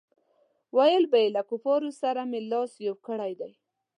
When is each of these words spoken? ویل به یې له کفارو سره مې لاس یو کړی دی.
ویل 0.75 1.03
به 1.11 1.17
یې 1.23 1.29
له 1.35 1.41
کفارو 1.49 1.89
سره 2.01 2.21
مې 2.29 2.39
لاس 2.51 2.71
یو 2.87 2.95
کړی 3.07 3.31
دی. 3.39 3.51